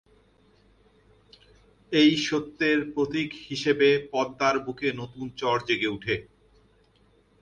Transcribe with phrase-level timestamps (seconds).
[1.91, 6.15] এই সত্যের প্রতীক হিসেবে পদ্মার বুকে নতুন চর জেগে উঠে।